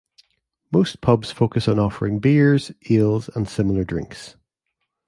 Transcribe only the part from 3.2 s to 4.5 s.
and similar drinks.